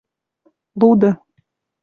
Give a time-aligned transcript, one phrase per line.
[0.79, 1.11] луды